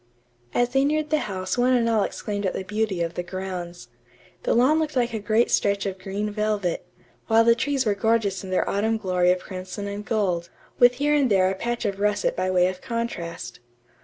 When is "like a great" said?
4.95-5.51